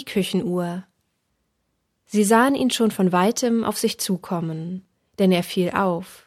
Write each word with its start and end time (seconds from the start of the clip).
die 0.00 0.04
Küchenuhr. 0.06 0.84
Sie 2.06 2.24
sahen 2.24 2.54
ihn 2.54 2.70
schon 2.70 2.90
von 2.90 3.12
weitem 3.12 3.64
auf 3.64 3.76
sich 3.78 4.00
zukommen, 4.00 4.86
denn 5.18 5.30
er 5.30 5.42
fiel 5.42 5.70
auf. 5.70 6.26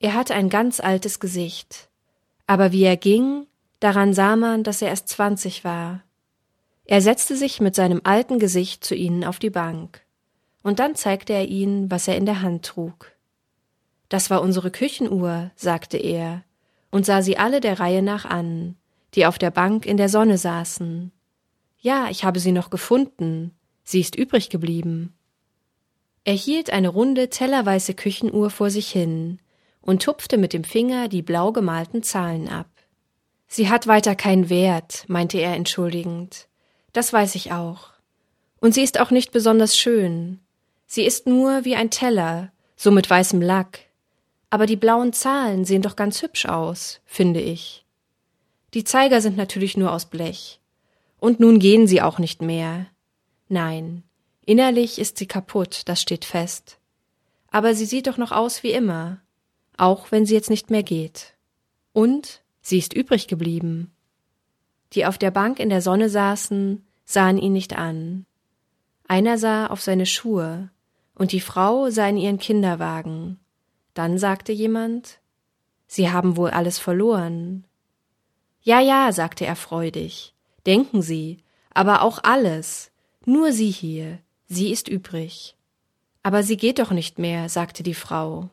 Er 0.00 0.14
hatte 0.14 0.34
ein 0.34 0.48
ganz 0.48 0.80
altes 0.80 1.20
Gesicht, 1.20 1.88
aber 2.46 2.72
wie 2.72 2.82
er 2.82 2.96
ging, 2.96 3.46
daran 3.78 4.12
sah 4.12 4.34
man, 4.34 4.64
dass 4.64 4.82
er 4.82 4.88
erst 4.88 5.08
zwanzig 5.08 5.62
war. 5.64 6.02
Er 6.84 7.00
setzte 7.00 7.36
sich 7.36 7.60
mit 7.60 7.74
seinem 7.74 8.00
alten 8.04 8.38
Gesicht 8.38 8.84
zu 8.84 8.94
ihnen 8.94 9.24
auf 9.24 9.38
die 9.38 9.50
Bank, 9.50 10.02
und 10.62 10.80
dann 10.80 10.96
zeigte 10.96 11.32
er 11.32 11.46
ihnen, 11.46 11.90
was 11.90 12.08
er 12.08 12.16
in 12.16 12.26
der 12.26 12.42
Hand 12.42 12.66
trug. 12.66 13.12
Das 14.08 14.30
war 14.30 14.42
unsere 14.42 14.70
Küchenuhr, 14.70 15.52
sagte 15.54 15.96
er, 15.96 16.42
und 16.90 17.06
sah 17.06 17.22
sie 17.22 17.38
alle 17.38 17.60
der 17.60 17.78
Reihe 17.78 18.02
nach 18.02 18.24
an, 18.24 18.76
die 19.14 19.26
auf 19.26 19.38
der 19.38 19.50
Bank 19.50 19.86
in 19.86 19.96
der 19.96 20.08
Sonne 20.08 20.38
saßen. 20.38 21.12
Ja, 21.86 22.08
ich 22.10 22.24
habe 22.24 22.40
sie 22.40 22.50
noch 22.50 22.70
gefunden, 22.70 23.52
sie 23.84 24.00
ist 24.00 24.16
übrig 24.16 24.50
geblieben. 24.50 25.14
Er 26.24 26.34
hielt 26.34 26.70
eine 26.70 26.88
runde, 26.88 27.30
tellerweiße 27.30 27.94
Küchenuhr 27.94 28.50
vor 28.50 28.70
sich 28.70 28.90
hin 28.90 29.38
und 29.82 30.02
tupfte 30.02 30.36
mit 30.36 30.52
dem 30.52 30.64
Finger 30.64 31.06
die 31.06 31.22
blau 31.22 31.52
gemalten 31.52 32.02
Zahlen 32.02 32.48
ab. 32.48 32.68
Sie 33.46 33.68
hat 33.68 33.86
weiter 33.86 34.16
keinen 34.16 34.50
Wert, 34.50 35.04
meinte 35.06 35.38
er 35.38 35.54
entschuldigend. 35.54 36.48
Das 36.92 37.12
weiß 37.12 37.36
ich 37.36 37.52
auch. 37.52 37.90
Und 38.58 38.74
sie 38.74 38.82
ist 38.82 38.98
auch 38.98 39.12
nicht 39.12 39.30
besonders 39.30 39.78
schön. 39.78 40.40
Sie 40.88 41.04
ist 41.04 41.28
nur 41.28 41.64
wie 41.64 41.76
ein 41.76 41.90
Teller, 41.90 42.50
so 42.74 42.90
mit 42.90 43.08
weißem 43.08 43.40
Lack. 43.40 43.78
Aber 44.50 44.66
die 44.66 44.74
blauen 44.74 45.12
Zahlen 45.12 45.64
sehen 45.64 45.82
doch 45.82 45.94
ganz 45.94 46.20
hübsch 46.20 46.46
aus, 46.46 46.98
finde 47.04 47.40
ich. 47.40 47.86
Die 48.74 48.82
Zeiger 48.82 49.20
sind 49.20 49.36
natürlich 49.36 49.76
nur 49.76 49.92
aus 49.92 50.06
Blech. 50.06 50.58
Und 51.18 51.40
nun 51.40 51.58
gehen 51.58 51.86
sie 51.86 52.02
auch 52.02 52.18
nicht 52.18 52.42
mehr. 52.42 52.86
Nein, 53.48 54.02
Innerlich 54.46 55.00
ist 55.00 55.18
sie 55.18 55.26
kaputt, 55.26 55.82
das 55.86 56.00
steht 56.00 56.24
fest. 56.24 56.78
Aber 57.50 57.74
sie 57.74 57.84
sieht 57.84 58.06
doch 58.06 58.16
noch 58.16 58.30
aus 58.30 58.62
wie 58.62 58.70
immer, 58.70 59.20
auch 59.76 60.12
wenn 60.12 60.24
sie 60.24 60.34
jetzt 60.34 60.50
nicht 60.50 60.70
mehr 60.70 60.84
geht. 60.84 61.34
Und 61.92 62.42
sie 62.62 62.78
ist 62.78 62.94
übrig 62.94 63.26
geblieben. 63.26 63.90
Die 64.92 65.04
auf 65.04 65.18
der 65.18 65.32
Bank 65.32 65.58
in 65.58 65.68
der 65.68 65.82
Sonne 65.82 66.08
saßen, 66.08 66.86
sahen 67.04 67.38
ihn 67.38 67.52
nicht 67.52 67.76
an. 67.76 68.24
Einer 69.08 69.36
sah 69.36 69.66
auf 69.66 69.82
seine 69.82 70.06
Schuhe, 70.06 70.70
und 71.16 71.32
die 71.32 71.40
Frau 71.40 71.90
sah 71.90 72.08
in 72.08 72.16
ihren 72.16 72.38
Kinderwagen. 72.38 73.40
Dann 73.94 74.16
sagte 74.16 74.52
jemand 74.52 75.18
Sie 75.88 76.10
haben 76.10 76.36
wohl 76.36 76.50
alles 76.50 76.78
verloren. 76.78 77.64
Ja, 78.62 78.80
ja, 78.80 79.12
sagte 79.12 79.46
er 79.46 79.56
freudig. 79.56 80.34
Denken 80.66 81.00
Sie, 81.00 81.38
aber 81.72 82.02
auch 82.02 82.18
alles. 82.22 82.90
Nur 83.24 83.52
Sie 83.52 83.70
hier, 83.70 84.18
Sie 84.48 84.70
ist 84.70 84.88
übrig. 84.88 85.56
Aber 86.26 86.42
sie 86.42 86.56
geht 86.56 86.80
doch 86.80 86.90
nicht 86.90 87.20
mehr, 87.20 87.48
sagte 87.48 87.84
die 87.84 87.94
Frau. 87.94 88.50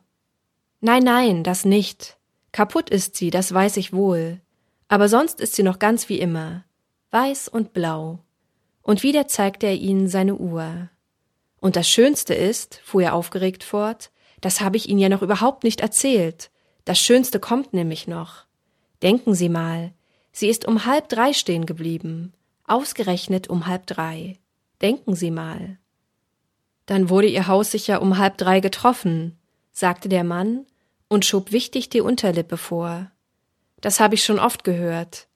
Nein, 0.80 1.04
nein, 1.04 1.44
das 1.44 1.66
nicht. 1.66 2.18
Kaputt 2.52 2.92
ist 2.92 3.16
sie, 3.16 3.32
das 3.32 3.52
weiß 3.52 3.78
ich 3.78 3.94
wohl. 3.94 4.42
Aber 4.88 5.10
sonst 5.10 5.42
ist 5.42 5.56
sie 5.56 5.64
noch 5.64 5.80
ganz 5.80 6.08
wie 6.08 6.20
immer. 6.20 6.66
Weiß 7.10 7.48
und 7.48 7.74
blau. 7.74 8.20
Und 8.84 9.02
wieder 9.02 9.28
zeigte 9.28 9.66
er 9.66 9.76
ihnen 9.76 10.08
seine 10.08 10.36
Uhr. 10.36 10.90
Und 11.60 11.76
das 11.76 11.90
Schönste 11.90 12.36
ist, 12.36 12.80
fuhr 12.84 13.04
er 13.04 13.16
aufgeregt 13.16 13.64
fort, 13.64 14.12
das 14.40 14.62
habe 14.62 14.78
ich 14.78 14.90
Ihnen 14.90 15.00
ja 15.00 15.10
noch 15.10 15.22
überhaupt 15.22 15.64
nicht 15.64 15.80
erzählt. 15.80 16.52
Das 16.86 17.00
Schönste 17.00 17.40
kommt 17.40 17.74
nämlich 17.74 18.08
noch. 18.08 18.46
Denken 19.02 19.34
Sie 19.34 19.50
mal, 19.50 19.94
sie 20.34 20.50
ist 20.50 20.66
um 20.66 20.86
halb 20.86 21.08
drei 21.08 21.32
stehen 21.32 21.66
geblieben. 21.66 22.34
Ausgerechnet 22.68 23.48
um 23.50 23.68
halb 23.68 23.88
drei. 23.88 24.40
Denken 24.82 25.16
Sie 25.16 25.32
mal. 25.32 25.78
Dann 26.86 27.10
wurde 27.10 27.28
ihr 27.28 27.48
Haus 27.48 27.72
sicher 27.72 28.02
um 28.02 28.18
halb 28.18 28.38
drei 28.38 28.60
getroffen, 28.60 29.38
sagte 29.72 30.10
der 30.10 30.26
Mann 30.26 30.66
und 31.08 31.24
schob 31.24 31.52
wichtig 31.52 31.90
die 31.90 32.02
Unterlippe 32.02 32.58
vor. 32.58 33.12
Das 33.80 34.00
habe 34.00 34.16
ich 34.16 34.24
schon 34.24 34.40
oft 34.40 34.64
gehört. 34.64 35.28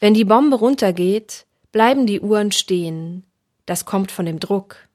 Wenn 0.00 0.14
die 0.14 0.24
Bombe 0.24 0.56
runtergeht, 0.56 1.46
bleiben 1.72 2.06
die 2.06 2.20
Uhren 2.20 2.52
stehen. 2.52 3.24
Das 3.66 3.84
kommt 3.84 4.10
von 4.10 4.26
dem 4.26 4.40
Druck. 4.40 4.88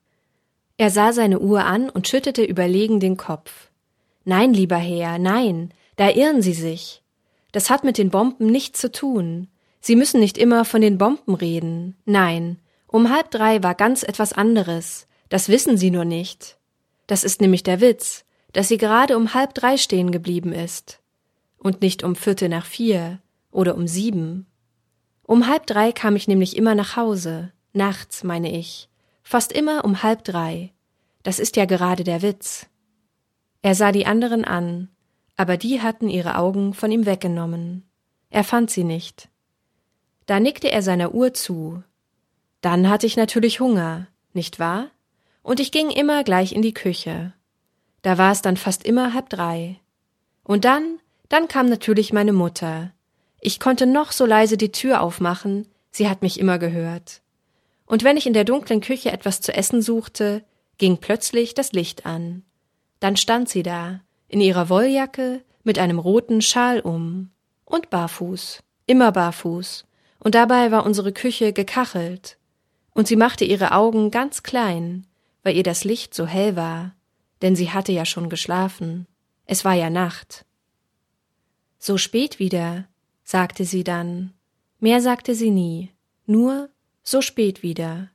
Er 0.78 0.90
sah 0.90 1.13
seine 1.13 1.40
Uhr 1.40 1.66
an 1.66 1.90
und 1.90 2.08
schüttete 2.08 2.44
überlegen 2.44 3.00
den 3.00 3.18
Kopf. 3.18 3.69
Nein, 4.25 4.53
lieber 4.53 4.78
Herr, 4.78 5.19
nein, 5.19 5.74
da 5.97 6.09
irren 6.09 6.42
Sie 6.42 6.53
sich. 6.53 7.03
Das 7.53 7.69
hat 7.69 7.86
mit 7.86 7.97
den 7.97 8.09
Bomben 8.09 8.47
nichts 8.47 8.81
zu 8.81 8.91
tun. 8.91 9.47
Sie 9.80 9.96
müssen 9.96 10.19
nicht 10.19 10.38
immer 10.38 10.66
von 10.66 10.81
den 10.81 10.97
Bomben 10.97 11.36
reden. 11.36 11.96
Nein, 12.03 12.59
um 12.88 13.09
halb 13.09 13.31
drei 13.31 13.64
war 13.64 13.75
ganz 13.75 14.03
etwas 14.03 14.34
anderes, 14.34 15.08
das 15.30 15.47
wissen 15.47 15.78
Sie 15.78 15.90
nur 15.90 16.06
nicht. 16.06 16.58
Das 17.08 17.24
ist 17.24 17.42
nämlich 17.42 17.63
der 17.63 17.81
Witz, 17.81 18.25
dass 18.53 18.68
sie 18.68 18.78
gerade 18.78 19.18
um 19.18 19.34
halb 19.34 19.53
drei 19.53 19.78
stehen 19.78 20.12
geblieben 20.12 20.53
ist. 20.53 21.00
Und 21.58 21.81
nicht 21.81 22.03
um 22.03 22.16
Viertel 22.16 22.50
nach 22.50 22.66
vier 22.66 23.19
oder 23.52 23.75
um 23.75 23.88
sieben. 23.88 24.46
Um 25.25 25.47
halb 25.47 25.66
drei 25.66 25.92
kam 25.92 26.16
ich 26.16 26.28
nämlich 26.28 26.56
immer 26.56 26.75
nach 26.75 26.96
Hause, 26.96 27.52
nachts, 27.74 28.24
meine 28.24 28.52
ich. 28.56 28.90
Fast 29.24 29.52
immer 29.52 29.86
um 29.86 30.03
halb 30.03 30.24
drei. 30.24 30.72
Das 31.24 31.40
ist 31.40 31.56
ja 31.56 31.66
gerade 31.66 32.03
der 32.03 32.22
Witz. 32.22 32.68
Er 33.62 33.75
sah 33.75 33.92
die 33.92 34.06
anderen 34.06 34.44
an, 34.44 34.90
aber 35.36 35.58
die 35.58 35.82
hatten 35.82 36.10
ihre 36.10 36.38
Augen 36.38 36.74
von 36.74 36.92
ihm 36.92 37.06
weggenommen. 37.06 37.84
Er 38.30 38.44
fand 38.44 38.70
sie 38.70 38.84
nicht. 38.84 39.30
Da 40.26 40.40
nickte 40.40 40.72
er 40.72 40.82
seiner 40.82 41.14
Uhr 41.14 41.34
zu. 41.34 41.84
Dann 42.62 42.90
hatte 42.90 43.06
ich 43.06 43.18
natürlich 43.18 43.60
Hunger, 43.60 44.08
nicht 44.34 44.60
wahr? 44.60 44.90
und 45.44 45.60
ich 45.60 45.72
ging 45.72 45.92
immer 45.92 46.24
gleich 46.24 46.54
in 46.54 46.62
die 46.62 46.74
Küche. 46.74 47.34
Da 48.02 48.18
war 48.18 48.32
es 48.32 48.42
dann 48.42 48.58
fast 48.58 48.84
immer 48.84 49.14
halb 49.14 49.30
drei. 49.30 49.80
Und 50.44 50.66
dann, 50.66 51.00
dann 51.30 51.48
kam 51.48 51.70
natürlich 51.70 52.12
meine 52.12 52.34
Mutter. 52.34 52.92
Ich 53.40 53.60
konnte 53.60 53.86
noch 53.86 54.12
so 54.12 54.26
leise 54.26 54.58
die 54.58 54.72
Tür 54.72 55.02
aufmachen, 55.02 55.68
sie 55.92 56.10
hat 56.10 56.22
mich 56.22 56.40
immer 56.40 56.58
gehört. 56.58 57.22
Und 57.86 58.04
wenn 58.04 58.18
ich 58.18 58.26
in 58.26 58.34
der 58.34 58.46
dunklen 58.46 58.82
Küche 58.82 59.12
etwas 59.12 59.42
zu 59.42 59.54
essen 59.54 59.82
suchte, 59.82 60.44
ging 60.78 60.98
plötzlich 60.98 61.54
das 61.54 61.74
Licht 61.74 62.06
an. 62.06 62.44
Dann 63.00 63.18
stand 63.18 63.50
sie 63.50 63.64
da, 63.64 64.00
in 64.34 64.42
ihrer 64.42 64.68
Wolljacke, 64.68 65.44
mit 65.64 65.78
einem 65.78 66.00
roten 66.00 66.42
Schal 66.42 66.80
um. 66.80 67.30
Und 67.66 67.92
barfuß, 67.92 68.64
immer 68.88 69.12
barfuß. 69.12 69.86
Und 70.18 70.34
dabei 70.34 70.72
war 70.72 70.88
unsere 70.88 71.14
Küche 71.14 71.54
gekachelt. 71.54 72.40
Und 72.96 73.08
sie 73.08 73.16
machte 73.16 73.46
ihre 73.46 73.74
Augen 73.74 74.10
ganz 74.10 74.42
klein, 74.42 75.06
weil 75.44 75.56
ihr 75.56 75.62
das 75.62 75.84
Licht 75.84 76.16
so 76.16 76.26
hell 76.26 76.56
war, 76.56 76.96
denn 77.44 77.56
sie 77.56 77.70
hatte 77.70 77.92
ja 77.92 78.06
schon 78.06 78.28
geschlafen. 78.28 79.06
Es 79.46 79.66
war 79.66 79.76
ja 79.76 79.92
Nacht. 79.92 80.46
So 81.78 82.00
spät 82.00 82.40
wieder, 82.40 82.88
sagte 83.24 83.66
sie 83.66 83.84
dann. 83.84 84.34
Mehr 84.80 85.00
sagte 85.00 85.36
sie 85.36 85.52
nie, 85.52 85.92
nur 86.26 86.70
so 87.04 87.22
spät 87.22 87.62
wieder. 87.62 88.10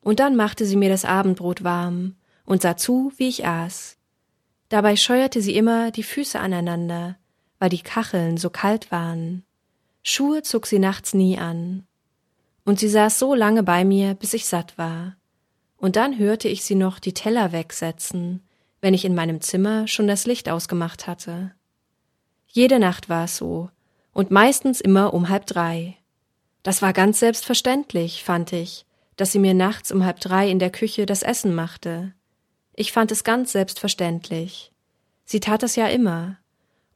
Und 0.00 0.18
dann 0.18 0.34
machte 0.34 0.66
sie 0.66 0.76
mir 0.76 0.88
das 0.88 1.04
Abendbrot 1.04 1.62
warm 1.62 2.16
und 2.44 2.60
sah 2.60 2.76
zu, 2.76 3.12
wie 3.18 3.28
ich 3.28 3.46
aß. 3.46 3.97
Dabei 4.68 4.96
scheuerte 4.96 5.40
sie 5.40 5.56
immer 5.56 5.90
die 5.90 6.02
Füße 6.02 6.38
aneinander, 6.38 7.16
weil 7.58 7.70
die 7.70 7.82
Kacheln 7.82 8.36
so 8.36 8.50
kalt 8.50 8.90
waren. 8.90 9.44
Schuhe 10.02 10.42
zog 10.42 10.66
sie 10.66 10.78
nachts 10.78 11.14
nie 11.14 11.38
an. 11.38 11.86
Und 12.64 12.78
sie 12.78 12.88
saß 12.88 13.18
so 13.18 13.34
lange 13.34 13.62
bei 13.62 13.84
mir, 13.84 14.14
bis 14.14 14.34
ich 14.34 14.46
satt 14.46 14.76
war 14.76 15.18
und 15.78 15.96
dann 15.96 16.18
hörte 16.18 16.48
ich 16.48 16.64
sie 16.64 16.74
noch 16.74 16.98
die 16.98 17.14
Teller 17.14 17.52
wegsetzen, 17.52 18.42
wenn 18.80 18.94
ich 18.94 19.04
in 19.04 19.14
meinem 19.14 19.40
Zimmer 19.40 19.88
schon 19.88 20.06
das 20.06 20.26
Licht 20.26 20.48
ausgemacht 20.48 21.06
hatte. 21.06 21.52
Jede 22.46 22.78
Nacht 22.78 23.08
war 23.08 23.24
es 23.24 23.36
so, 23.36 23.70
und 24.12 24.30
meistens 24.30 24.80
immer 24.80 25.14
um 25.14 25.28
halb 25.28 25.46
drei. 25.46 25.96
Das 26.62 26.82
war 26.82 26.92
ganz 26.92 27.20
selbstverständlich, 27.20 28.24
fand 28.24 28.52
ich, 28.52 28.84
dass 29.16 29.32
sie 29.32 29.38
mir 29.38 29.54
nachts 29.54 29.92
um 29.92 30.04
halb 30.04 30.20
drei 30.20 30.50
in 30.50 30.58
der 30.58 30.70
Küche 30.70 31.06
das 31.06 31.22
Essen 31.22 31.54
machte. 31.54 32.12
Ich 32.80 32.92
fand 32.92 33.10
es 33.10 33.24
ganz 33.24 33.50
selbstverständlich. 33.50 34.70
Sie 35.24 35.40
tat 35.40 35.64
es 35.64 35.74
ja 35.74 35.88
immer, 35.88 36.36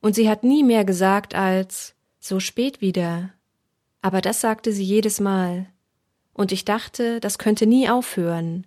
und 0.01 0.15
sie 0.15 0.31
hat 0.31 0.45
nie 0.45 0.63
mehr 0.63 0.85
gesagt 0.85 1.35
als 1.35 1.97
so 2.21 2.39
spät 2.39 2.81
wieder. 2.81 3.31
Aber 4.01 4.21
das 4.21 4.41
sagte 4.41 4.73
sie 4.73 4.85
jedes 4.85 5.19
Mal. 5.19 5.67
Und 6.35 6.53
ich 6.53 6.65
dachte, 6.65 7.19
das 7.19 7.37
könnte 7.37 7.67
nie 7.67 7.89
aufhören, 7.89 8.65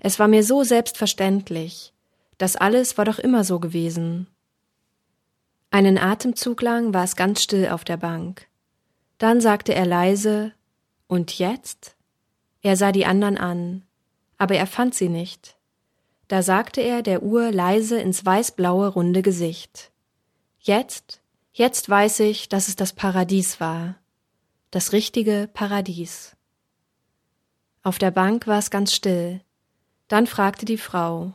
es 0.00 0.18
war 0.18 0.26
mir 0.26 0.42
so 0.42 0.64
selbstverständlich. 0.64 1.92
Das 2.36 2.56
alles 2.56 2.98
war 2.98 3.04
doch 3.04 3.20
immer 3.20 3.44
so 3.44 3.60
gewesen. 3.60 4.26
Einen 5.70 5.98
Atemzug 5.98 6.62
lang 6.62 6.92
war 6.92 7.04
es 7.04 7.14
ganz 7.14 7.44
still 7.44 7.68
auf 7.68 7.84
der 7.84 7.96
Bank. 7.96 8.48
Dann 9.18 9.40
sagte 9.40 9.72
er 9.72 9.86
leise 9.86 10.52
Und 11.06 11.38
jetzt? 11.38 11.94
Er 12.60 12.76
sah 12.76 12.90
die 12.90 13.06
anderen 13.06 13.38
an, 13.38 13.84
aber 14.36 14.56
er 14.56 14.66
fand 14.66 14.96
sie 14.96 15.08
nicht. 15.08 15.55
Da 16.28 16.42
sagte 16.42 16.80
er 16.80 17.02
der 17.02 17.22
Uhr 17.22 17.52
leise 17.52 18.00
ins 18.00 18.24
weißblaue 18.24 18.88
runde 18.88 19.22
Gesicht. 19.22 19.92
Jetzt, 20.58 21.20
jetzt 21.52 21.88
weiß 21.88 22.20
ich, 22.20 22.48
dass 22.48 22.68
es 22.68 22.76
das 22.76 22.92
Paradies 22.92 23.60
war. 23.60 23.96
Das 24.70 24.92
richtige 24.92 25.48
Paradies. 25.52 26.36
Auf 27.82 27.98
der 27.98 28.10
Bank 28.10 28.48
war 28.48 28.58
es 28.58 28.70
ganz 28.70 28.92
still. 28.92 29.40
Dann 30.08 30.26
fragte 30.26 30.64
die 30.64 30.78
Frau 30.78 31.32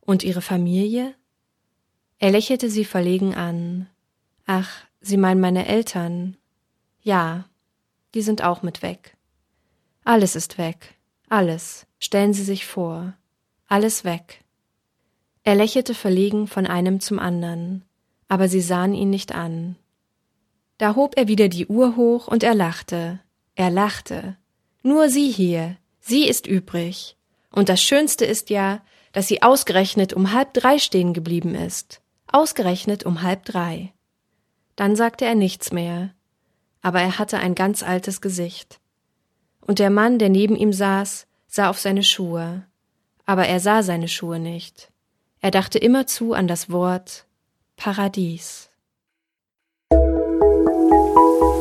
Und 0.00 0.22
Ihre 0.22 0.42
Familie? 0.42 1.14
Er 2.18 2.30
lächelte 2.30 2.68
sie 2.68 2.84
verlegen 2.84 3.34
an. 3.34 3.88
Ach, 4.46 4.70
Sie 5.00 5.16
meinen 5.16 5.40
meine 5.40 5.66
Eltern? 5.66 6.36
Ja, 7.00 7.46
die 8.14 8.22
sind 8.22 8.44
auch 8.44 8.62
mit 8.62 8.82
weg. 8.82 9.16
Alles 10.04 10.36
ist 10.36 10.58
weg. 10.58 10.94
Alles. 11.28 11.86
Stellen 11.98 12.34
Sie 12.34 12.44
sich 12.44 12.66
vor. 12.66 13.14
Alles 13.72 14.04
weg. 14.04 14.44
Er 15.44 15.54
lächelte 15.54 15.94
verlegen 15.94 16.46
von 16.46 16.66
einem 16.66 17.00
zum 17.00 17.18
anderen, 17.18 17.86
aber 18.28 18.46
sie 18.46 18.60
sahen 18.60 18.92
ihn 18.92 19.08
nicht 19.08 19.34
an. 19.34 19.76
Da 20.76 20.94
hob 20.94 21.16
er 21.16 21.26
wieder 21.26 21.48
die 21.48 21.66
Uhr 21.66 21.96
hoch 21.96 22.28
und 22.28 22.42
er 22.42 22.54
lachte. 22.54 23.20
Er 23.54 23.70
lachte. 23.70 24.36
Nur 24.82 25.08
sie 25.08 25.30
hier. 25.30 25.78
Sie 26.00 26.28
ist 26.28 26.46
übrig. 26.46 27.16
Und 27.50 27.70
das 27.70 27.80
Schönste 27.80 28.26
ist 28.26 28.50
ja, 28.50 28.82
dass 29.12 29.26
sie 29.26 29.40
ausgerechnet 29.40 30.12
um 30.12 30.34
halb 30.34 30.52
drei 30.52 30.78
stehen 30.78 31.14
geblieben 31.14 31.54
ist. 31.54 32.02
Ausgerechnet 32.26 33.04
um 33.04 33.22
halb 33.22 33.46
drei. 33.46 33.94
Dann 34.76 34.96
sagte 34.96 35.24
er 35.24 35.34
nichts 35.34 35.72
mehr. 35.72 36.10
Aber 36.82 37.00
er 37.00 37.18
hatte 37.18 37.38
ein 37.38 37.54
ganz 37.54 37.82
altes 37.82 38.20
Gesicht. 38.20 38.80
Und 39.62 39.78
der 39.78 39.88
Mann, 39.88 40.18
der 40.18 40.28
neben 40.28 40.56
ihm 40.56 40.74
saß, 40.74 41.26
sah 41.48 41.70
auf 41.70 41.78
seine 41.78 42.02
Schuhe 42.02 42.66
aber 43.32 43.46
er 43.46 43.60
sah 43.60 43.82
seine 43.82 44.08
Schuhe 44.08 44.38
nicht. 44.38 44.92
Er 45.40 45.50
dachte 45.50 45.78
immerzu 45.78 46.34
an 46.34 46.46
das 46.48 46.68
Wort 46.70 47.24
Paradies. 47.76 48.68
Musik 49.90 51.51